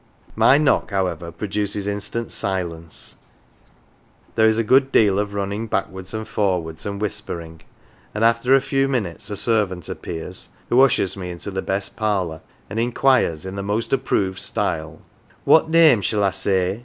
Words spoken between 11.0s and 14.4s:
me into the best parlour, and inquires in the most approved